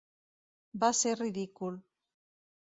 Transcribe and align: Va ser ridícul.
Va 0.83 0.89
ser 1.01 1.13
ridícul. 1.19 1.79